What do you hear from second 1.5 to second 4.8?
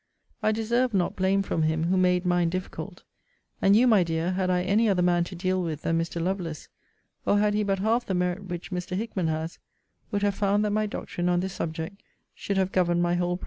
him, who made mine difficult. And you, my dear, had I